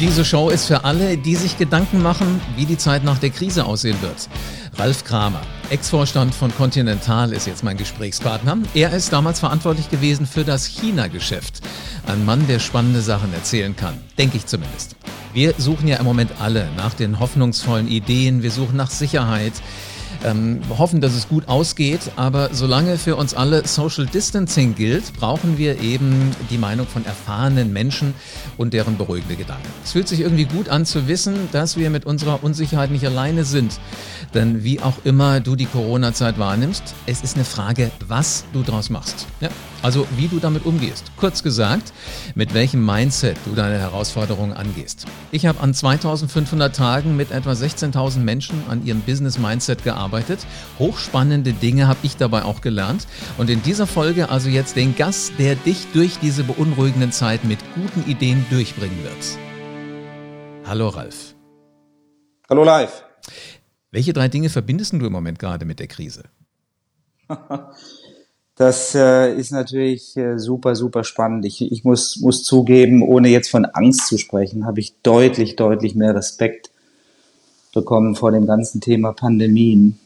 [0.00, 3.64] Diese Show ist für alle, die sich Gedanken machen, wie die Zeit nach der Krise
[3.64, 4.28] aussehen wird.
[4.76, 5.40] Ralf Kramer,
[5.70, 8.58] Ex-Vorstand von Continental, ist jetzt mein Gesprächspartner.
[8.74, 11.62] Er ist damals verantwortlich gewesen für das China-Geschäft.
[12.06, 13.98] Ein Mann, der spannende Sachen erzählen kann.
[14.16, 14.94] Denke ich zumindest.
[15.34, 18.44] Wir suchen ja im Moment alle nach den hoffnungsvollen Ideen.
[18.44, 19.54] Wir suchen nach Sicherheit.
[20.24, 25.58] Ähm, hoffen, dass es gut ausgeht, aber solange für uns alle Social Distancing gilt, brauchen
[25.58, 28.14] wir eben die Meinung von erfahrenen Menschen
[28.56, 29.68] und deren beruhigende Gedanken.
[29.84, 33.44] Es fühlt sich irgendwie gut an zu wissen, dass wir mit unserer Unsicherheit nicht alleine
[33.44, 33.78] sind.
[34.34, 38.90] Denn wie auch immer du die Corona-Zeit wahrnimmst, es ist eine Frage, was du daraus
[38.90, 39.26] machst.
[39.40, 39.48] Ja,
[39.82, 41.12] also wie du damit umgehst.
[41.16, 41.92] Kurz gesagt,
[42.34, 45.06] mit welchem Mindset du deine Herausforderungen angehst.
[45.30, 49.97] Ich habe an 2500 Tagen mit etwa 16.000 Menschen an ihrem Business-Mindset gearbeitet.
[50.78, 53.06] Hochspannende Dinge habe ich dabei auch gelernt.
[53.36, 57.58] Und in dieser Folge also jetzt den Gast, der dich durch diese beunruhigenden Zeit mit
[57.74, 59.38] guten Ideen durchbringen wird.
[60.66, 61.34] Hallo Ralf.
[62.48, 63.04] Hallo Live.
[63.90, 66.24] Welche drei Dinge verbindest du im Moment gerade mit der Krise?
[68.58, 71.44] Das äh, ist natürlich äh, super, super spannend.
[71.44, 75.94] Ich, ich muss, muss zugeben, ohne jetzt von Angst zu sprechen, habe ich deutlich, deutlich
[75.94, 76.72] mehr Respekt
[77.72, 79.98] bekommen vor dem ganzen Thema Pandemien.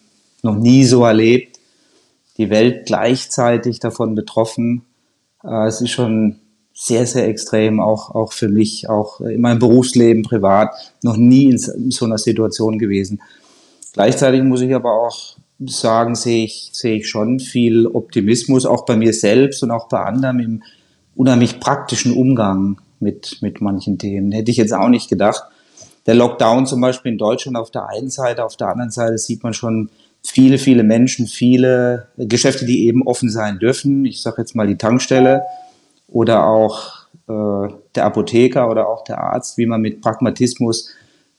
[0.43, 1.59] Noch nie so erlebt.
[2.39, 4.85] Die Welt gleichzeitig davon betroffen.
[5.45, 6.37] Äh, es ist schon
[6.75, 10.71] sehr, sehr extrem, auch, auch für mich, auch in meinem Berufsleben, privat,
[11.03, 13.21] noch nie in so einer Situation gewesen.
[13.93, 18.97] Gleichzeitig muss ich aber auch sagen, sehe ich, sehe ich schon viel Optimismus, auch bei
[18.97, 20.63] mir selbst und auch bei anderen im
[21.15, 24.33] unheimlich praktischen Umgang mit, mit manchen Themen.
[24.33, 25.45] Hätte ich jetzt auch nicht gedacht.
[26.07, 29.43] Der Lockdown zum Beispiel in Deutschland auf der einen Seite, auf der anderen Seite sieht
[29.43, 29.89] man schon
[30.23, 34.05] viele, viele Menschen, viele Geschäfte, die eben offen sein dürfen.
[34.05, 35.43] Ich sage jetzt mal die Tankstelle
[36.09, 40.91] oder auch äh, der Apotheker oder auch der Arzt, wie man mit Pragmatismus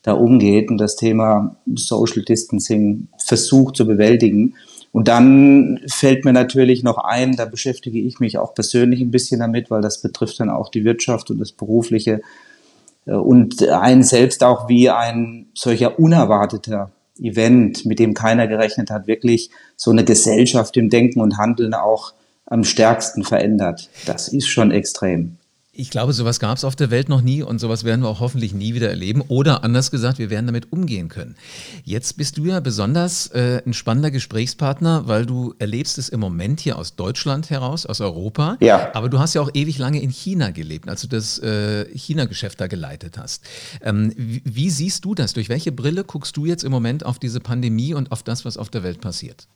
[0.02, 4.54] da umgeht und das Thema Social Distancing versucht zu bewältigen.
[4.92, 9.40] Und dann fällt mir natürlich noch ein, da beschäftige ich mich auch persönlich ein bisschen
[9.40, 12.20] damit, weil das betrifft dann auch die Wirtschaft und das Berufliche
[13.06, 19.50] und einen selbst auch wie ein solcher unerwarteter Event, mit dem keiner gerechnet hat, wirklich
[19.76, 22.14] so eine Gesellschaft im Denken und Handeln auch
[22.46, 23.88] am stärksten verändert.
[24.06, 25.36] Das ist schon extrem.
[25.76, 28.20] Ich glaube, sowas gab es auf der Welt noch nie und sowas werden wir auch
[28.20, 29.22] hoffentlich nie wieder erleben.
[29.26, 31.34] Oder anders gesagt, wir werden damit umgehen können.
[31.82, 36.60] Jetzt bist du ja besonders äh, ein spannender Gesprächspartner, weil du erlebst es im Moment
[36.60, 38.56] hier aus Deutschland heraus, aus Europa.
[38.60, 38.94] Ja.
[38.94, 42.60] Aber du hast ja auch ewig lange in China gelebt, als du das äh, China-Geschäft
[42.60, 43.42] da geleitet hast.
[43.82, 45.32] Ähm, wie, wie siehst du das?
[45.32, 48.56] Durch welche Brille guckst du jetzt im Moment auf diese Pandemie und auf das, was
[48.56, 49.48] auf der Welt passiert?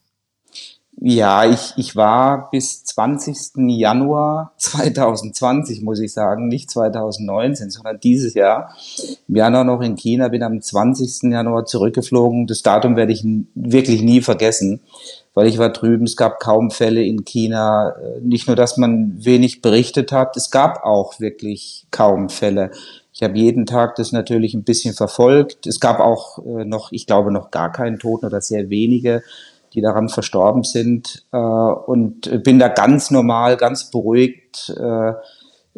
[1.01, 3.69] Ja, ich, ich war bis 20.
[3.69, 8.75] Januar 2020, muss ich sagen, nicht 2019, sondern dieses Jahr.
[9.29, 11.31] Im Januar noch in China, bin am 20.
[11.31, 12.49] Januar zurückgeflogen.
[12.49, 14.81] Das Datum werde ich wirklich nie vergessen,
[15.35, 17.95] weil ich war drüben, es gab kaum Fälle in China.
[18.21, 22.73] Nicht nur, dass man wenig berichtet hat, es gab auch wirklich kaum Fälle.
[23.13, 25.67] Ich habe jeden Tag das natürlich ein bisschen verfolgt.
[25.67, 29.23] Es gab auch äh, noch, ich glaube, noch gar keinen Toten oder sehr wenige
[29.75, 35.13] die daran verstorben sind äh, und bin da ganz normal, ganz beruhigt äh,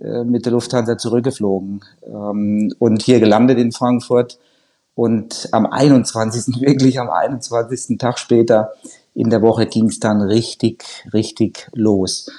[0.01, 4.39] äh, mit der Lufthansa zurückgeflogen ähm, und hier gelandet in Frankfurt
[4.95, 6.61] und am 21.
[6.61, 7.99] wirklich am 21.
[7.99, 8.73] Tag später
[9.15, 12.31] in der Woche ging es dann richtig, richtig los.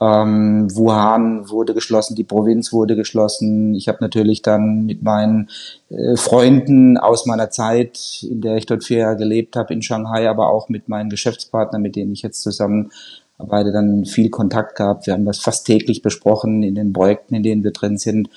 [0.00, 3.74] Ähm, Wuhan wurde geschlossen, die Provinz wurde geschlossen.
[3.74, 5.48] Ich habe natürlich dann mit meinen
[5.90, 10.28] äh, Freunden aus meiner Zeit, in der ich dort vier Jahre gelebt habe, in Shanghai,
[10.28, 15.06] aber auch mit meinen Geschäftspartnern, mit denen ich jetzt zusammenarbeite, dann viel Kontakt gehabt.
[15.06, 18.30] Wir haben das fast täglich besprochen in den Projekten, in denen wir drin sind.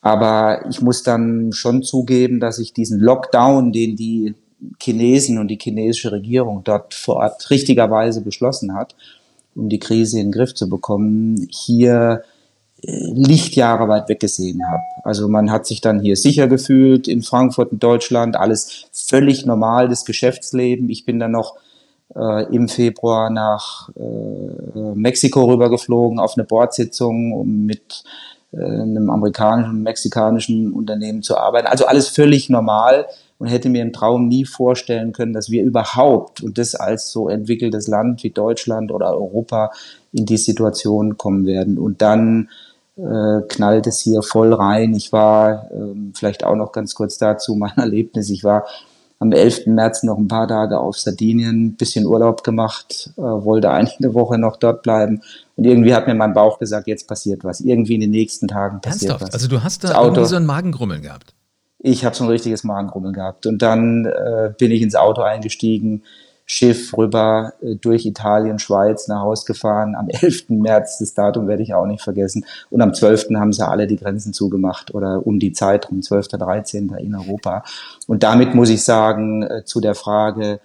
[0.00, 4.34] Aber ich muss dann schon zugeben, dass ich diesen Lockdown, den die
[4.80, 8.94] Chinesen und die chinesische Regierung dort vor Ort richtigerweise beschlossen hat,
[9.54, 12.24] um die Krise in den Griff zu bekommen, hier
[12.82, 14.82] äh, Lichtjahre weit weggesehen habe.
[15.04, 19.88] Also man hat sich dann hier sicher gefühlt in Frankfurt in Deutschland, alles völlig normal,
[19.88, 20.88] das Geschäftsleben.
[20.88, 21.56] Ich bin dann noch
[22.14, 28.04] äh, im Februar nach äh, Mexiko rübergeflogen auf eine Bordsitzung, um mit
[28.52, 31.66] äh, einem amerikanischen und mexikanischen Unternehmen zu arbeiten.
[31.66, 33.06] Also alles völlig normal
[33.42, 37.28] und hätte mir im Traum nie vorstellen können, dass wir überhaupt und das als so
[37.28, 39.72] entwickeltes Land wie Deutschland oder Europa
[40.12, 41.76] in die Situation kommen werden.
[41.76, 42.50] Und dann
[42.96, 44.94] äh, knallt es hier voll rein.
[44.94, 48.30] Ich war ähm, vielleicht auch noch ganz kurz dazu mein Erlebnis.
[48.30, 48.64] Ich war
[49.18, 49.66] am 11.
[49.66, 54.38] März noch ein paar Tage auf Sardinien, bisschen Urlaub gemacht, äh, wollte eigentlich eine Woche
[54.38, 55.20] noch dort bleiben.
[55.56, 57.60] Und irgendwie hat mir mein Bauch gesagt, jetzt passiert was.
[57.60, 59.32] Irgendwie in den nächsten Tagen passiert Ernsthaft?
[59.32, 59.34] was.
[59.34, 61.34] Also du hast da irgendwie so ein Magengrummeln gehabt?
[61.84, 63.46] Ich habe so ein richtiges Magengrummeln gehabt.
[63.46, 66.02] Und dann äh, bin ich ins Auto eingestiegen,
[66.46, 69.94] Schiff rüber äh, durch Italien, Schweiz nach Haus gefahren.
[69.96, 70.50] Am 11.
[70.50, 72.44] März, das Datum werde ich auch nicht vergessen.
[72.70, 73.30] Und am 12.
[73.34, 76.94] haben sie alle die Grenzen zugemacht oder um die Zeit, um 12., 13.
[76.98, 77.64] in Europa.
[78.06, 80.60] Und damit muss ich sagen, äh, zu der Frage,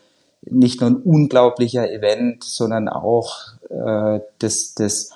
[0.50, 5.12] nicht nur ein unglaublicher Event, sondern auch äh, das, das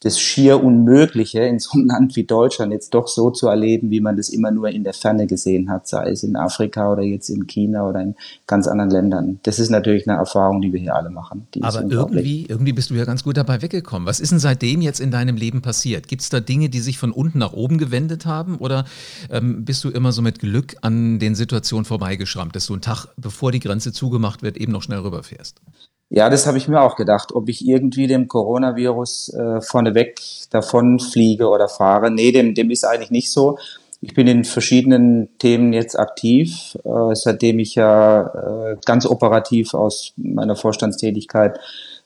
[0.00, 4.00] das schier Unmögliche in so einem Land wie Deutschland jetzt doch so zu erleben, wie
[4.00, 7.28] man das immer nur in der Ferne gesehen hat, sei es in Afrika oder jetzt
[7.28, 8.14] in China oder in
[8.46, 9.40] ganz anderen Ländern.
[9.42, 11.46] Das ist natürlich eine Erfahrung, die wir hier alle machen.
[11.60, 14.06] Aber irgendwie, irgendwie bist du ja ganz gut dabei weggekommen.
[14.06, 16.08] Was ist denn seitdem jetzt in deinem Leben passiert?
[16.08, 18.84] Gibt es da Dinge, die sich von unten nach oben gewendet haben oder
[19.30, 23.06] ähm, bist du immer so mit Glück an den Situationen vorbeigeschrammt, dass du einen Tag,
[23.16, 25.60] bevor die Grenze zugemacht wird, eben noch schnell rüberfährst?
[26.10, 30.18] Ja, das habe ich mir auch gedacht, ob ich irgendwie dem Coronavirus äh, vorneweg
[30.50, 32.10] davon fliege oder fahre.
[32.10, 33.58] Nee, dem, dem ist eigentlich nicht so.
[34.00, 40.14] Ich bin in verschiedenen Themen jetzt aktiv, äh, seitdem ich ja äh, ganz operativ aus
[40.16, 41.58] meiner Vorstandstätigkeit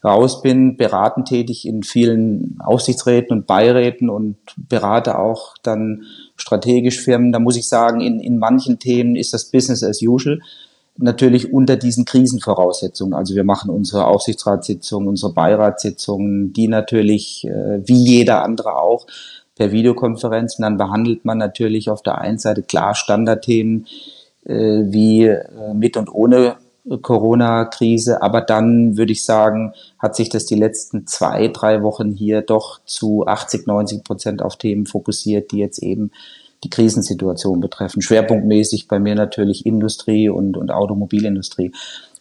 [0.02, 6.02] raus bin, beratend tätig in vielen Aufsichtsräten und Beiräten und berate auch dann
[6.34, 7.30] strategisch Firmen.
[7.30, 10.40] Da muss ich sagen, in, in manchen Themen ist das Business as usual
[10.96, 13.14] natürlich unter diesen Krisenvoraussetzungen.
[13.14, 19.06] Also wir machen unsere Aufsichtsratssitzungen, unsere Beiratssitzungen, die natürlich äh, wie jeder andere auch
[19.56, 20.58] per Videokonferenz.
[20.58, 23.86] Und dann behandelt man natürlich auf der einen Seite klar Standardthemen
[24.44, 26.56] äh, wie äh, mit und ohne
[27.00, 28.22] Corona-Krise.
[28.22, 32.80] Aber dann würde ich sagen, hat sich das die letzten zwei, drei Wochen hier doch
[32.84, 36.10] zu 80, 90 Prozent auf Themen fokussiert, die jetzt eben
[36.64, 38.02] die Krisensituation betreffen.
[38.02, 41.72] Schwerpunktmäßig bei mir natürlich Industrie und, und Automobilindustrie.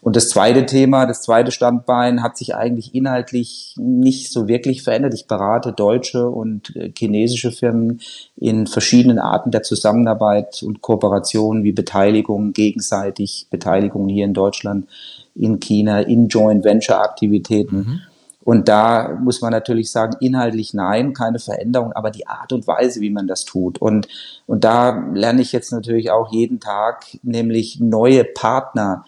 [0.02, 5.14] Und das zweite Thema, das zweite Standbein hat sich eigentlich inhaltlich nicht so wirklich verändert.
[5.14, 8.02] Ich berate deutsche und äh, chinesische Firmen
[8.36, 14.88] in verschiedenen Arten der Zusammenarbeit und Kooperation wie Beteiligung, gegenseitig Beteiligung hier in Deutschland,
[15.36, 17.78] in China, in Joint Venture Aktivitäten.
[17.78, 18.00] Mhm.
[18.44, 23.00] Und da muss man natürlich sagen, inhaltlich nein, keine Veränderung, aber die Art und Weise,
[23.02, 23.80] wie man das tut.
[23.80, 24.08] Und,
[24.48, 29.06] und da lerne ich jetzt natürlich auch jeden Tag, nämlich neue Partner,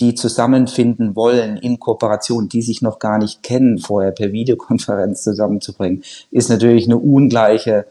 [0.00, 6.02] die zusammenfinden wollen in Kooperation, die sich noch gar nicht kennen, vorher per Videokonferenz zusammenzubringen,
[6.30, 7.86] ist natürlich eine ungleiche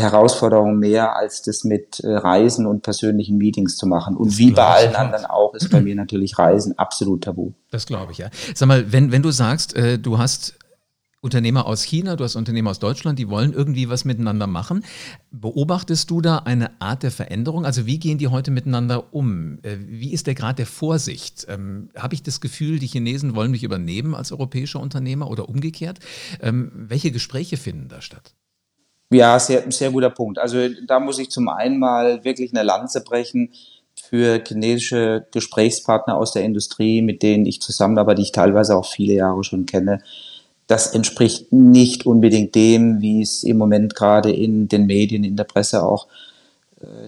[0.00, 4.16] Herausforderung mehr, als das mit äh, Reisen und persönlichen Meetings zu machen.
[4.16, 7.52] Und das wie bei allen anderen auch, ist bei mir natürlich Reisen absolut tabu.
[7.70, 8.28] Das glaube ich, ja.
[8.54, 10.54] Sag mal, wenn, wenn du sagst, äh, du hast
[11.20, 14.84] Unternehmer aus China, du hast Unternehmer aus Deutschland, die wollen irgendwie was miteinander machen.
[15.32, 17.66] Beobachtest du da eine Art der Veränderung?
[17.66, 19.58] Also wie gehen die heute miteinander um?
[19.62, 21.46] Äh, wie ist der Grad der Vorsicht?
[21.48, 25.98] Ähm, Habe ich das Gefühl, die Chinesen wollen mich übernehmen als europäischer Unternehmer oder umgekehrt?
[26.40, 28.34] Ähm, welche Gespräche finden da statt?
[29.10, 30.38] Ja, sehr, sehr guter Punkt.
[30.38, 33.52] Also da muss ich zum einen mal wirklich eine Lanze brechen
[33.98, 39.14] für chinesische Gesprächspartner aus der Industrie, mit denen ich zusammenarbeite, die ich teilweise auch viele
[39.14, 40.02] Jahre schon kenne.
[40.66, 45.44] Das entspricht nicht unbedingt dem, wie es im Moment gerade in den Medien, in der
[45.44, 46.06] Presse auch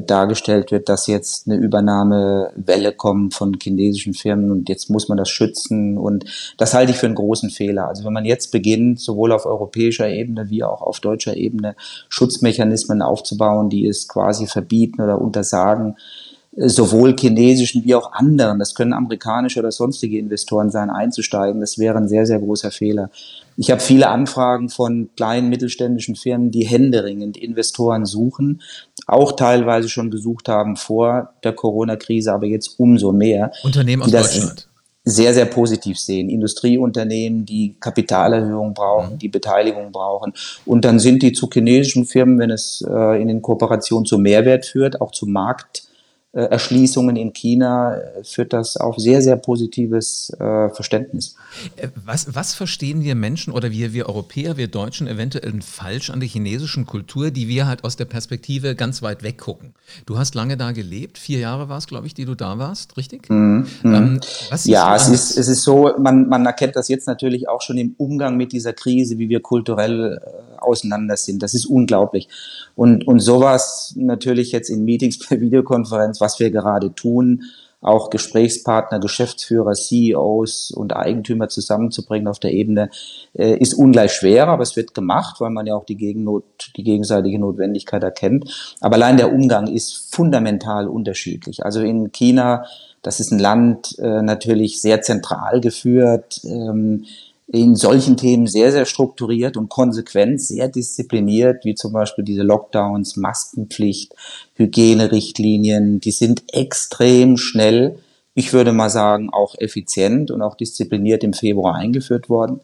[0.00, 5.28] dargestellt wird, dass jetzt eine Übernahmewelle kommt von chinesischen Firmen und jetzt muss man das
[5.28, 6.24] schützen und
[6.56, 7.86] das halte ich für einen großen Fehler.
[7.86, 11.76] Also wenn man jetzt beginnt, sowohl auf europäischer Ebene wie auch auf deutscher Ebene
[12.08, 18.74] Schutzmechanismen aufzubauen, die es quasi verbieten oder untersagen, äh, sowohl chinesischen wie auch anderen, das
[18.74, 23.10] können amerikanische oder sonstige Investoren sein, einzusteigen, das wäre ein sehr, sehr großer Fehler.
[23.56, 28.62] Ich habe viele Anfragen von kleinen mittelständischen Firmen, die händeringend Investoren suchen,
[29.06, 33.52] auch teilweise schon gesucht haben vor der Corona-Krise, aber jetzt umso mehr.
[33.62, 34.66] Unternehmen aus Deutschland
[35.02, 36.28] sehr, sehr positiv sehen.
[36.28, 39.18] Industrieunternehmen, die Kapitalerhöhung brauchen, mhm.
[39.18, 40.34] die Beteiligung brauchen.
[40.66, 44.66] Und dann sind die zu chinesischen Firmen, wenn es äh, in den Kooperationen zu Mehrwert
[44.66, 45.89] führt, auch zu Markt
[46.32, 51.34] Erschließungen in China äh, führt das auf sehr, sehr positives äh, Verständnis.
[51.76, 56.20] Äh, was, was verstehen wir Menschen oder wir, wir Europäer, wir Deutschen eventuell falsch an
[56.20, 59.74] der chinesischen Kultur, die wir halt aus der Perspektive ganz weit weg gucken?
[60.06, 62.96] Du hast lange da gelebt, vier Jahre war es, glaube ich, die du da warst,
[62.96, 63.28] richtig?
[63.28, 63.66] Mhm.
[63.82, 64.20] Ähm,
[64.64, 67.96] ja, es ist, es ist so, man, man erkennt das jetzt natürlich auch schon im
[67.98, 71.42] Umgang mit dieser Krise, wie wir kulturell äh, auseinander sind.
[71.42, 72.28] Das ist unglaublich.
[72.74, 77.42] Und, und sowas natürlich jetzt in Meetings per Videokonferenz, was wir gerade tun,
[77.80, 82.90] auch Gesprächspartner, Geschäftsführer, CEOs und Eigentümer zusammenzubringen auf der Ebene,
[83.32, 86.44] äh, ist ungleich schwerer, aber es wird gemacht, weil man ja auch die, Gegennot,
[86.76, 88.76] die gegenseitige Notwendigkeit erkennt.
[88.80, 91.64] Aber allein der Umgang ist fundamental unterschiedlich.
[91.64, 92.66] Also in China,
[93.02, 97.06] das ist ein Land äh, natürlich sehr zentral geführt, ähm,
[97.52, 103.16] in solchen Themen sehr, sehr strukturiert und konsequent, sehr diszipliniert, wie zum Beispiel diese Lockdowns,
[103.16, 104.14] Maskenpflicht,
[104.54, 107.98] Hygienerichtlinien, die sind extrem schnell,
[108.34, 112.60] ich würde mal sagen, auch effizient und auch diszipliniert im Februar eingeführt worden.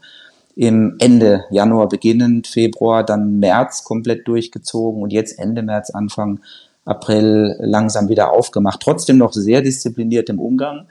[0.55, 6.41] Im Ende Januar beginnend, Februar, dann März komplett durchgezogen und jetzt Ende März, Anfang
[6.85, 8.81] April langsam wieder aufgemacht.
[8.81, 10.87] Trotzdem noch sehr diszipliniert im Umgang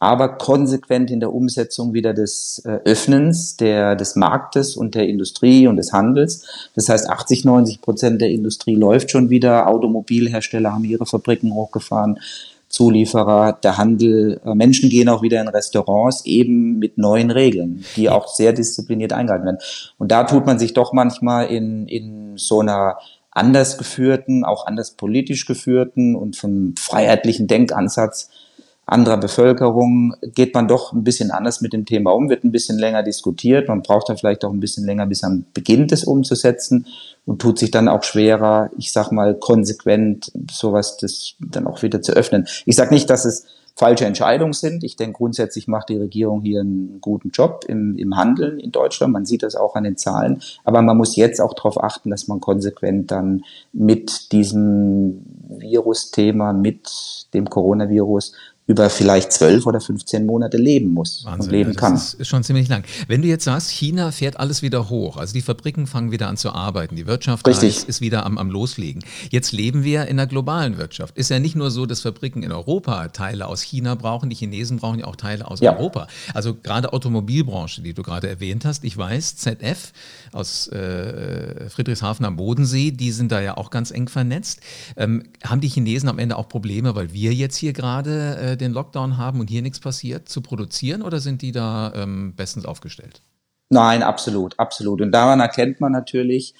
[0.00, 5.66] aber konsequent in der Umsetzung wieder des äh, Öffnens der, des Marktes und der Industrie
[5.66, 6.46] und des Handels.
[6.74, 9.66] Das heißt, 80, 90 Prozent der Industrie läuft schon wieder.
[9.66, 12.20] Automobilhersteller haben ihre Fabriken hochgefahren.
[12.68, 18.08] Zulieferer, der Handel, äh, Menschen gehen auch wieder in Restaurants, eben mit neuen Regeln, die
[18.10, 19.58] auch sehr diszipliniert eingehalten werden.
[19.96, 22.98] Und da tut man sich doch manchmal in, in so einer
[23.30, 28.30] anders geführten, auch anders politisch geführten und vom freiheitlichen Denkansatz
[28.88, 32.78] anderer Bevölkerung geht man doch ein bisschen anders mit dem Thema um, wird ein bisschen
[32.78, 33.68] länger diskutiert.
[33.68, 36.86] Man braucht dann vielleicht auch ein bisschen länger, bis man beginnt, es umzusetzen
[37.26, 42.00] und tut sich dann auch schwerer, ich sag mal, konsequent sowas das dann auch wieder
[42.00, 42.46] zu öffnen.
[42.64, 43.44] Ich sage nicht, dass es
[43.78, 44.82] falsche Entscheidungen sind.
[44.82, 49.12] Ich denke, grundsätzlich macht die Regierung hier einen guten Job im, im Handeln in Deutschland.
[49.12, 50.42] Man sieht das auch an den Zahlen.
[50.64, 57.28] Aber man muss jetzt auch darauf achten, dass man konsequent dann mit diesem Virusthema, mit
[57.34, 58.32] dem Coronavirus
[58.68, 61.94] über vielleicht zwölf oder 15 Monate leben muss Wahnsinn, und leben ja, kann.
[61.94, 62.84] Das ist schon ziemlich lang.
[63.08, 66.36] Wenn du jetzt sagst, China fährt alles wieder hoch, also die Fabriken fangen wieder an
[66.36, 69.02] zu arbeiten, die Wirtschaft ist, ist, wieder am, am Loslegen.
[69.30, 71.16] Jetzt leben wir in einer globalen Wirtschaft.
[71.16, 74.76] Ist ja nicht nur so, dass Fabriken in Europa Teile aus China brauchen, die Chinesen
[74.76, 75.74] brauchen ja auch Teile aus ja.
[75.74, 76.06] Europa.
[76.34, 79.94] Also gerade Automobilbranche, die du gerade erwähnt hast, ich weiß, ZF
[80.32, 84.60] aus äh, Friedrichshafen am Bodensee, die sind da ja auch ganz eng vernetzt.
[84.98, 88.72] Ähm, haben die Chinesen am Ende auch Probleme, weil wir jetzt hier gerade äh, den
[88.72, 93.22] Lockdown haben und hier nichts passiert, zu produzieren oder sind die da ähm, bestens aufgestellt?
[93.70, 95.00] Nein, absolut, absolut.
[95.00, 96.54] Und daran erkennt man natürlich,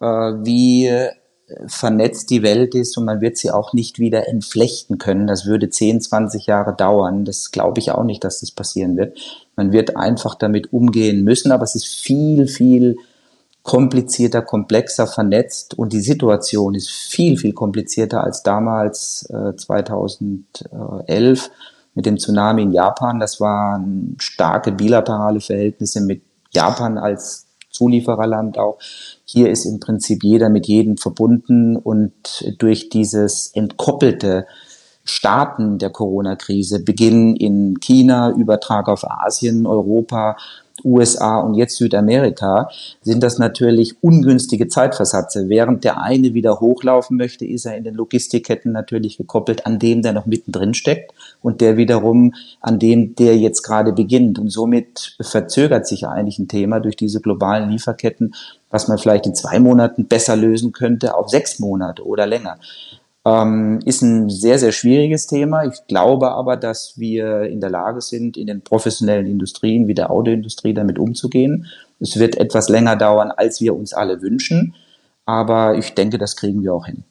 [0.00, 0.90] äh, wie
[1.66, 5.26] vernetzt die Welt ist und man wird sie auch nicht wieder entflechten können.
[5.26, 7.24] Das würde 10, 20 Jahre dauern.
[7.24, 9.18] Das glaube ich auch nicht, dass das passieren wird.
[9.56, 12.96] Man wird einfach damit umgehen müssen, aber es ist viel, viel
[13.62, 21.50] komplizierter, komplexer vernetzt und die Situation ist viel, viel komplizierter als damals äh, 2011
[21.94, 23.20] mit dem Tsunami in Japan.
[23.20, 28.78] Das waren starke bilaterale Verhältnisse mit Japan als Zuliefererland auch.
[29.24, 32.12] Hier ist im Prinzip jeder mit jedem verbunden und
[32.58, 34.46] durch dieses entkoppelte
[35.04, 40.36] Starten der Corona-Krise, Beginn in China, Übertrag auf Asien, Europa,
[40.84, 42.68] USA und jetzt Südamerika,
[43.02, 45.48] sind das natürlich ungünstige Zeitversatze.
[45.48, 50.02] Während der eine wieder hochlaufen möchte, ist er in den Logistikketten natürlich gekoppelt an dem,
[50.02, 54.38] der noch mittendrin steckt und der wiederum an dem, der jetzt gerade beginnt.
[54.38, 58.34] Und somit verzögert sich eigentlich ein Thema durch diese globalen Lieferketten,
[58.70, 62.58] was man vielleicht in zwei Monaten besser lösen könnte, auf sechs Monate oder länger.
[63.24, 65.64] Ähm, ist ein sehr, sehr schwieriges Thema.
[65.64, 70.10] Ich glaube aber, dass wir in der Lage sind, in den professionellen Industrien wie der
[70.10, 71.66] Autoindustrie damit umzugehen.
[72.00, 74.74] Es wird etwas länger dauern, als wir uns alle wünschen.
[75.24, 77.04] Aber ich denke, das kriegen wir auch hin.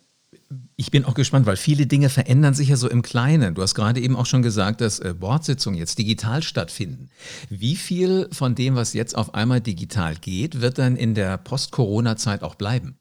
[0.75, 3.53] Ich bin auch gespannt, weil viele Dinge verändern sich ja so im Kleinen.
[3.53, 7.09] Du hast gerade eben auch schon gesagt, dass äh, Bordsitzungen jetzt digital stattfinden.
[7.49, 12.41] Wie viel von dem, was jetzt auf einmal digital geht, wird dann in der Post-Corona-Zeit
[12.41, 12.97] auch bleiben?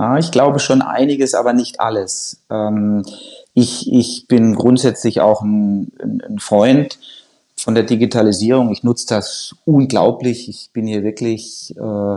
[0.00, 2.40] Ja, ich glaube schon einiges, aber nicht alles.
[2.50, 3.04] Ähm,
[3.52, 6.98] ich, ich bin grundsätzlich auch ein, ein Freund
[7.54, 8.72] von der Digitalisierung.
[8.72, 10.48] Ich nutze das unglaublich.
[10.48, 12.14] Ich bin hier wirklich äh,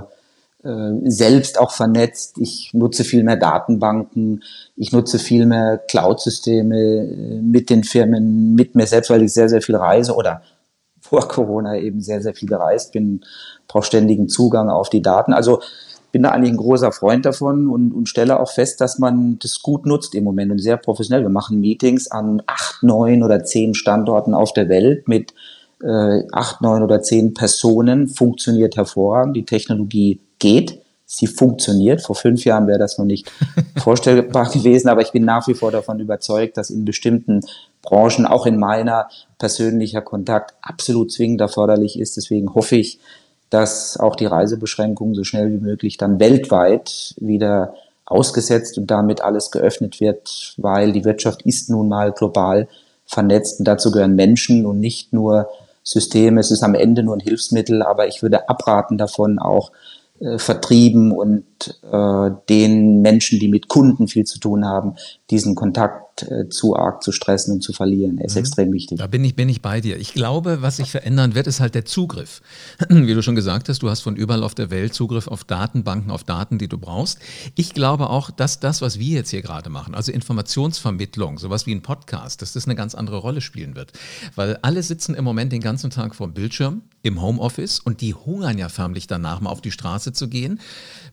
[0.65, 2.37] äh, selbst auch vernetzt.
[2.39, 4.43] Ich nutze viel mehr Datenbanken.
[4.77, 9.49] Ich nutze viel mehr Cloud-Systeme äh, mit den Firmen, mit mir selbst, weil ich sehr,
[9.49, 10.41] sehr viel reise oder
[11.01, 13.25] vor Corona eben sehr, sehr viel gereist bin,
[13.67, 15.33] brauche ständigen Zugang auf die Daten.
[15.33, 15.59] Also
[16.13, 19.63] bin da eigentlich ein großer Freund davon und, und stelle auch fest, dass man das
[19.63, 21.23] gut nutzt im Moment und sehr professionell.
[21.23, 25.33] Wir machen Meetings an acht, neun oder zehn Standorten auf der Welt mit
[25.81, 28.07] äh, acht, neun oder zehn Personen.
[28.07, 29.35] Funktioniert hervorragend.
[29.35, 30.79] Die Technologie geht.
[31.07, 32.03] Sie funktioniert.
[32.03, 33.31] Vor fünf Jahren wäre das noch nicht
[33.77, 37.41] vorstellbar gewesen, aber ich bin nach wie vor davon überzeugt, dass in bestimmten
[37.81, 42.17] Branchen, auch in meiner, persönlicher Kontakt absolut zwingend erforderlich ist.
[42.17, 42.99] Deswegen hoffe ich,
[43.53, 49.51] dass auch die Reisebeschränkungen so schnell wie möglich dann weltweit wieder ausgesetzt und damit alles
[49.51, 52.67] geöffnet wird, weil die Wirtschaft ist nun mal global
[53.05, 55.49] vernetzt und dazu gehören Menschen und nicht nur
[55.83, 56.39] Systeme.
[56.39, 59.71] Es ist am Ende nur ein Hilfsmittel, aber ich würde abraten davon, auch
[60.19, 64.95] äh, Vertrieben und äh, den Menschen, die mit Kunden viel zu tun haben,
[65.29, 68.19] diesen Kontakt äh, zu arg zu stressen und zu verlieren.
[68.19, 68.41] Er ist mhm.
[68.41, 68.99] extrem wichtig.
[68.99, 69.97] Da bin ich, bin ich bei dir.
[69.97, 72.41] Ich glaube, was sich verändern wird, ist halt der Zugriff.
[72.89, 76.11] Wie du schon gesagt hast, du hast von überall auf der Welt Zugriff auf Datenbanken,
[76.11, 77.17] auf Daten, die du brauchst.
[77.55, 81.73] Ich glaube auch, dass das, was wir jetzt hier gerade machen, also Informationsvermittlung, sowas wie
[81.73, 83.93] ein Podcast, dass das eine ganz andere Rolle spielen wird.
[84.35, 88.13] Weil alle sitzen im Moment den ganzen Tag vor dem Bildschirm im Homeoffice und die
[88.13, 90.59] hungern ja förmlich danach, mal auf die Straße zu gehen.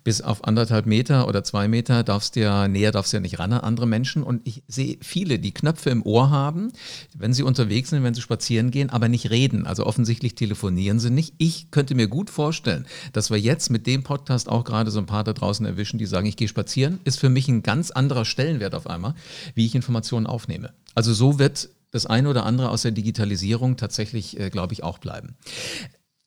[0.04, 3.38] Bis auf anderthalb Meter oder zwei Meter darfst du ja, näher darfst du ja nicht
[3.38, 4.22] ran an andere Menschen.
[4.22, 6.72] Und ich sehe viele, die Knöpfe im Ohr haben,
[7.16, 9.66] wenn sie unterwegs sind, wenn sie spazieren gehen, aber nicht reden.
[9.66, 11.34] Also offensichtlich telefonieren sie nicht.
[11.38, 15.06] Ich könnte mir gut vorstellen, dass wir jetzt mit dem Podcast auch gerade so ein
[15.06, 18.24] paar da draußen erwischen, die sagen, ich gehe spazieren, ist für mich ein ganz anderer
[18.24, 19.14] Stellenwert auf einmal,
[19.54, 20.72] wie ich Informationen aufnehme.
[20.94, 24.98] Also so wird das eine oder andere aus der Digitalisierung tatsächlich, äh, glaube ich, auch
[24.98, 25.36] bleiben.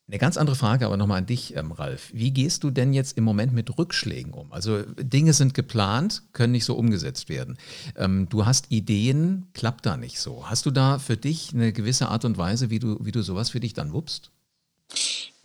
[0.08, 2.10] Eine ganz andere Frage aber nochmal an dich, ähm, Ralf.
[2.14, 4.52] Wie gehst du denn jetzt im Moment mit Rückschlägen um?
[4.52, 7.58] Also Dinge sind geplant, können nicht so umgesetzt werden.
[7.96, 10.50] Ähm, du hast Ideen, klappt da nicht so.
[10.50, 13.52] Hast du da für dich eine gewisse Art und Weise, wie du, wie du sowas
[13.52, 14.32] für dich dann wuppst?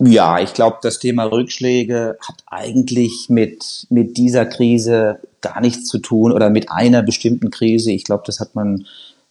[0.00, 5.98] Ja, ich glaube, das Thema Rückschläge hat eigentlich mit, mit dieser Krise gar nichts zu
[5.98, 7.92] tun oder mit einer bestimmten Krise.
[7.92, 8.86] Ich glaube, das hat man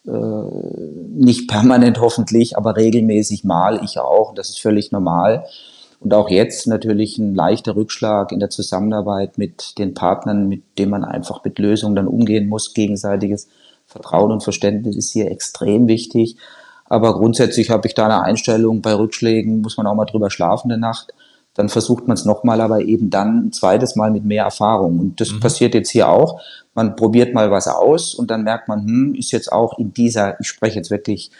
[0.07, 5.45] nicht permanent hoffentlich, aber regelmäßig mal, ich auch, das ist völlig normal.
[5.99, 10.91] Und auch jetzt natürlich ein leichter Rückschlag in der Zusammenarbeit mit den Partnern, mit denen
[10.91, 12.73] man einfach mit Lösungen dann umgehen muss.
[12.73, 13.47] Gegenseitiges
[13.85, 16.37] Vertrauen und Verständnis ist hier extrem wichtig.
[16.85, 20.67] Aber grundsätzlich habe ich da eine Einstellung, bei Rückschlägen muss man auch mal drüber schlafen
[20.67, 21.13] in der Nacht.
[21.57, 24.99] Dann versucht man es nochmal, aber eben dann ein zweites Mal mit mehr Erfahrung.
[24.99, 25.41] Und das mhm.
[25.41, 26.39] passiert jetzt hier auch
[26.77, 30.39] man probiert mal was aus und dann merkt man, hm, ist jetzt auch in dieser,
[30.39, 31.31] ich spreche jetzt wirklich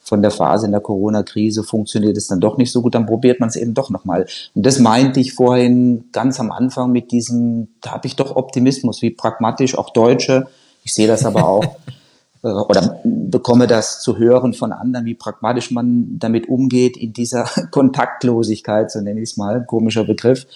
[0.00, 3.40] von der Phase in der Corona-Krise, funktioniert es dann doch nicht so gut, dann probiert
[3.40, 4.24] man es eben doch nochmal.
[4.54, 9.02] Und das meinte ich vorhin ganz am Anfang mit diesem, da habe ich doch Optimismus,
[9.02, 10.46] wie pragmatisch auch Deutsche,
[10.84, 11.64] ich sehe das aber auch,
[12.44, 18.90] oder bekomme das zu hören von anderen, wie pragmatisch man damit umgeht in dieser Kontaktlosigkeit,
[18.90, 20.46] so nenne ich es mal, komischer Begriff.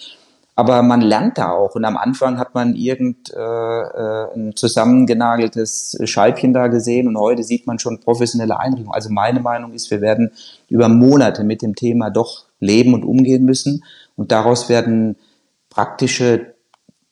[0.54, 1.76] Aber man lernt da auch.
[1.76, 7.68] Und am Anfang hat man irgend äh, äh, zusammengenageltes Scheibchen da gesehen und heute sieht
[7.68, 8.92] man schon professionelle Einrichtungen.
[8.92, 10.33] Also meine Meinung ist, wir werden
[10.68, 13.85] über Monate mit dem Thema doch leben und umgehen müssen.
[14.16, 15.14] Und daraus werden
[15.70, 16.55] praktische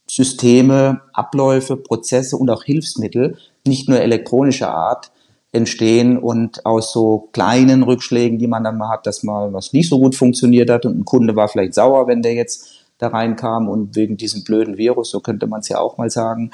[0.08, 5.10] Systeme, Abläufe, Prozesse und auch Hilfsmittel, nicht nur elektronischer Art,
[5.52, 9.88] entstehen und aus so kleinen Rückschlägen, die man dann mal hat, dass mal was nicht
[9.88, 13.68] so gut funktioniert hat und ein Kunde war vielleicht sauer, wenn der jetzt da reinkam
[13.68, 16.50] und wegen diesem blöden Virus, so könnte man es ja auch mal sagen,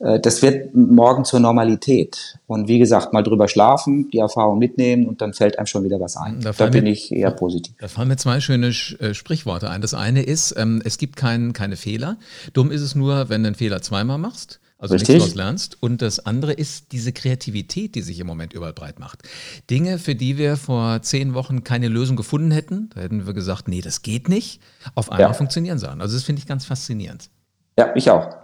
[0.00, 2.38] äh, das wird morgen zur Normalität.
[2.46, 6.00] Und wie gesagt, mal drüber schlafen, die Erfahrung mitnehmen und dann fällt einem schon wieder
[6.00, 6.40] was ein.
[6.40, 7.74] Da, da bin mir, ich eher positiv.
[7.78, 9.80] Da fallen mir zwei schöne äh, Sprichworte ein.
[9.80, 12.16] Das eine ist, ähm, es gibt kein, keine Fehler.
[12.52, 14.60] Dumm ist es nur, wenn du einen Fehler zweimal machst.
[14.84, 15.14] Also Richtig.
[15.16, 15.82] nichts lernst.
[15.82, 19.22] Und das andere ist diese Kreativität, die sich im Moment überall breit macht.
[19.70, 23.66] Dinge, für die wir vor zehn Wochen keine Lösung gefunden hätten, da hätten wir gesagt,
[23.66, 24.60] nee, das geht nicht,
[24.94, 25.32] auf einmal ja.
[25.32, 25.88] funktionieren sie.
[25.88, 27.30] Also das finde ich ganz faszinierend.
[27.78, 28.36] Ja, ich auch.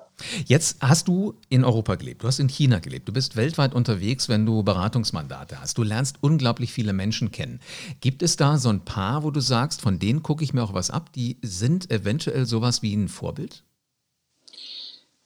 [0.46, 4.30] Jetzt hast du in Europa gelebt, du hast in China gelebt, du bist weltweit unterwegs,
[4.30, 5.76] wenn du Beratungsmandate hast.
[5.76, 7.60] Du lernst unglaublich viele Menschen kennen.
[8.00, 10.72] Gibt es da so ein paar, wo du sagst, von denen gucke ich mir auch
[10.72, 13.62] was ab, die sind eventuell sowas wie ein Vorbild?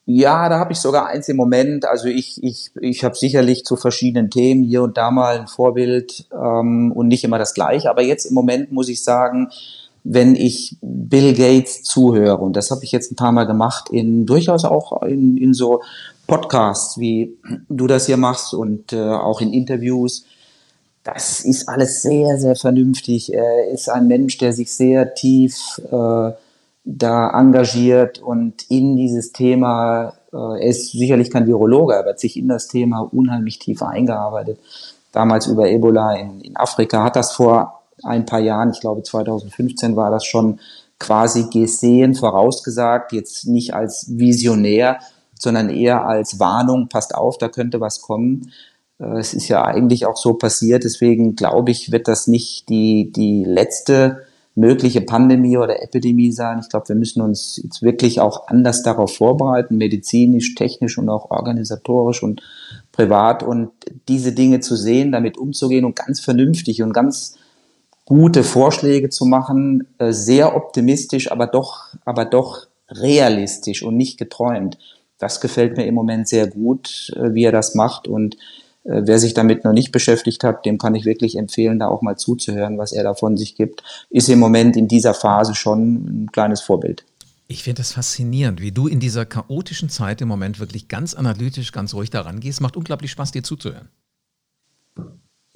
[0.07, 1.87] Ja, da habe ich sogar eins im Moment.
[1.87, 6.27] Also ich, ich, ich habe sicherlich zu verschiedenen Themen hier und da mal ein Vorbild
[6.33, 7.89] ähm, und nicht immer das gleiche.
[7.89, 9.49] Aber jetzt im Moment muss ich sagen,
[10.05, 14.27] wenn ich Bill Gates zuhöre, und das habe ich jetzt ein paar Mal gemacht, in
[14.27, 15.81] durchaus auch in, in so
[16.27, 17.39] Podcasts, wie
[17.71, 20.27] du das hier machst und äh, auch in Interviews,
[21.03, 23.33] das ist alles sehr, sehr vernünftig.
[23.33, 26.31] Er ist ein Mensch, der sich sehr tief äh,
[26.85, 32.37] da engagiert und in dieses Thema, äh, er ist sicherlich kein Virologe, aber hat sich
[32.37, 34.59] in das Thema unheimlich tief eingearbeitet.
[35.13, 39.97] Damals über Ebola in, in Afrika hat das vor ein paar Jahren, ich glaube 2015
[39.97, 40.61] war das schon
[40.99, 44.99] quasi gesehen, vorausgesagt, jetzt nicht als Visionär,
[45.39, 48.53] sondern eher als Warnung, passt auf, da könnte was kommen.
[48.99, 53.11] Äh, es ist ja eigentlich auch so passiert, deswegen glaube ich, wird das nicht die,
[53.11, 56.61] die letzte mögliche Pandemie oder Epidemie sein.
[56.63, 61.31] Ich glaube, wir müssen uns jetzt wirklich auch anders darauf vorbereiten, medizinisch, technisch und auch
[61.31, 62.43] organisatorisch und
[62.93, 63.71] privat und
[64.09, 67.37] diese Dinge zu sehen, damit umzugehen und ganz vernünftig und ganz
[68.05, 74.79] gute Vorschläge zu machen, äh, sehr optimistisch, aber doch, aber doch realistisch und nicht geträumt
[75.19, 78.09] das gefällt mir im Moment sehr gut, äh, wie er das macht.
[78.09, 78.37] Und
[78.85, 82.17] wer sich damit noch nicht beschäftigt hat, dem kann ich wirklich empfehlen, da auch mal
[82.17, 83.83] zuzuhören, was er da von sich gibt.
[84.11, 87.05] Ist im Moment in dieser Phase schon ein kleines Vorbild.
[87.47, 91.73] Ich finde das faszinierend, wie du in dieser chaotischen Zeit im Moment wirklich ganz analytisch,
[91.73, 92.61] ganz ruhig daran gehst.
[92.61, 93.89] Macht unglaublich Spaß, dir zuzuhören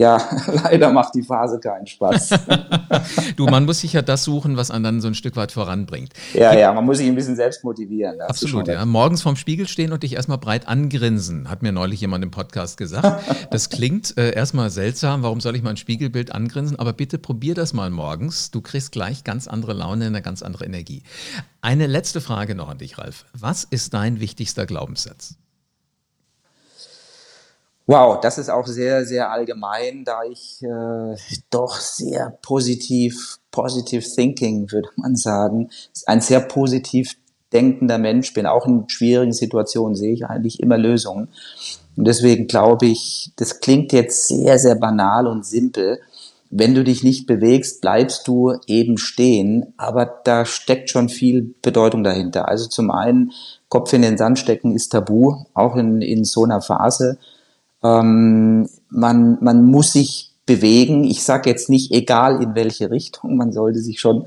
[0.00, 0.16] ja,
[0.64, 2.30] leider macht die Phase keinen Spaß.
[3.36, 6.12] du, man muss sich ja das suchen, was einen dann so ein Stück weit voranbringt.
[6.34, 8.20] Ja, ja, man muss sich ein bisschen selbst motivieren.
[8.20, 8.84] Absolut, ja.
[8.86, 12.76] Morgens vorm Spiegel stehen und dich erstmal breit angrinsen, hat mir neulich jemand im Podcast
[12.76, 13.24] gesagt.
[13.50, 16.78] Das klingt äh, erstmal seltsam, warum soll ich mein Spiegelbild angrinsen?
[16.78, 18.50] Aber bitte probier das mal morgens.
[18.50, 21.02] Du kriegst gleich ganz andere Laune, eine ganz andere Energie.
[21.60, 23.24] Eine letzte Frage noch an dich, Ralf.
[23.32, 25.36] Was ist dein wichtigster Glaubenssatz?
[27.90, 31.16] Wow, das ist auch sehr, sehr allgemein, da ich äh,
[31.48, 35.70] doch sehr positiv, positive thinking, würde man sagen,
[36.04, 37.14] ein sehr positiv
[37.50, 38.44] denkender Mensch bin.
[38.44, 41.28] Auch in schwierigen Situationen sehe ich eigentlich immer Lösungen.
[41.96, 45.98] Und deswegen glaube ich, das klingt jetzt sehr, sehr banal und simpel.
[46.50, 49.72] Wenn du dich nicht bewegst, bleibst du eben stehen.
[49.78, 52.48] Aber da steckt schon viel Bedeutung dahinter.
[52.48, 53.32] Also zum einen,
[53.70, 57.16] Kopf in den Sand stecken ist tabu, auch in, in so einer Phase
[57.82, 61.04] ähm, man, man muss sich bewegen.
[61.04, 64.24] Ich sage jetzt nicht, egal in welche Richtung, man sollte sich schon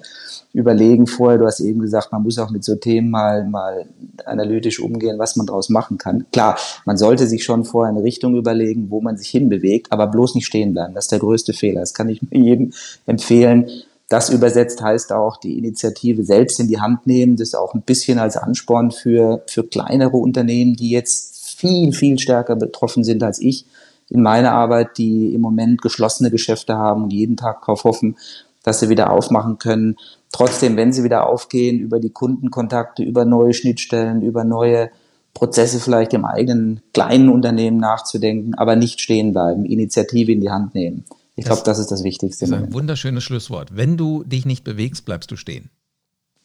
[0.54, 3.86] überlegen vorher, du hast eben gesagt, man muss auch mit so Themen mal, mal
[4.26, 6.26] analytisch umgehen, was man daraus machen kann.
[6.32, 10.36] Klar, man sollte sich schon vorher eine Richtung überlegen, wo man sich hinbewegt, aber bloß
[10.36, 10.94] nicht stehen bleiben.
[10.94, 11.82] Das ist der größte Fehler.
[11.82, 12.74] Das kann ich jedem
[13.06, 13.70] empfehlen.
[14.10, 17.38] Das übersetzt heißt auch, die Initiative selbst in die Hand nehmen.
[17.38, 22.20] Das ist auch ein bisschen als Ansporn für, für kleinere Unternehmen, die jetzt viel, viel
[22.20, 23.66] stärker betroffen sind als ich
[24.10, 28.18] in meiner Arbeit, die im Moment geschlossene Geschäfte haben und jeden Tag darauf hoffen,
[28.64, 29.96] dass sie wieder aufmachen können.
[30.32, 34.90] Trotzdem, wenn sie wieder aufgehen, über die Kundenkontakte, über neue Schnittstellen, über neue
[35.34, 40.76] Prozesse vielleicht im eigenen kleinen Unternehmen nachzudenken, aber nicht stehen bleiben, Initiative in die Hand
[40.76, 41.06] nehmen.
[41.36, 42.46] Ich glaube, das ist das Wichtigste.
[42.46, 43.76] Das ist ein wunderschönes Schlusswort.
[43.76, 45.70] Wenn du dich nicht bewegst, bleibst du stehen.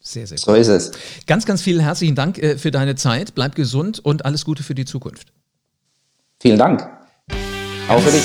[0.07, 0.45] Sehr, sehr gut.
[0.45, 0.93] So ist es.
[1.27, 3.35] Ganz, ganz vielen herzlichen Dank äh, für deine Zeit.
[3.35, 5.33] Bleib gesund und alles Gute für die Zukunft.
[6.41, 6.89] Vielen Dank.
[7.89, 8.23] Auch für dich.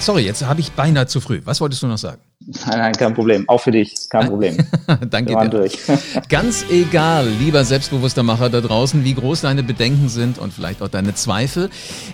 [0.00, 1.42] Sorry, jetzt habe ich beinahe zu früh.
[1.44, 2.22] Was wolltest du noch sagen?
[2.46, 3.48] Nein, nein, kein Problem.
[3.48, 4.58] Auch für dich, kein Problem.
[5.10, 5.48] Danke dir.
[5.48, 5.78] Durch.
[6.28, 10.88] Ganz egal, lieber selbstbewusster Macher da draußen, wie groß deine Bedenken sind und vielleicht auch
[10.88, 11.70] deine Zweifel.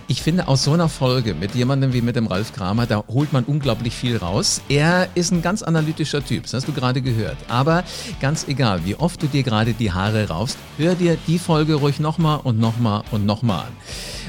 [0.07, 3.33] Ich finde, aus so einer Folge mit jemandem wie mit dem Ralf Kramer, da holt
[3.33, 4.61] man unglaublich viel raus.
[4.69, 7.37] Er ist ein ganz analytischer Typ, das hast du gerade gehört.
[7.49, 7.83] Aber
[8.21, 11.99] ganz egal, wie oft du dir gerade die Haare raufst, hör dir die Folge ruhig
[11.99, 13.73] nochmal und nochmal und nochmal an.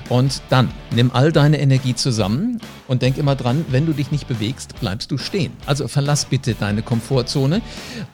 [0.09, 4.29] Und dann nimm all deine Energie zusammen und denk immer dran, wenn du dich nicht
[4.29, 5.53] bewegst, bleibst du stehen.
[5.83, 7.61] Also verlass bitte deine Komfortzone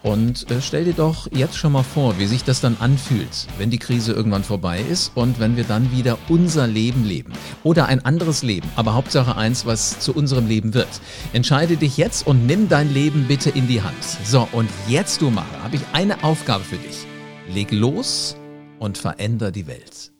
[0.02, 3.68] und äh, stell dir doch jetzt schon mal vor, wie sich das dann anfühlt, wenn
[3.68, 7.34] die Krise irgendwann vorbei ist und wenn wir dann wieder unser Leben leben.
[7.64, 10.88] Oder ein anderes Leben, aber Hauptsache eins, was zu unserem Leben wird.
[11.34, 14.02] Entscheide dich jetzt und nimm dein Leben bitte in die Hand.
[14.24, 17.06] So, und jetzt, du Macher, habe ich eine Aufgabe für dich.
[17.52, 18.34] Leg los
[18.78, 20.10] und veränder die Welt.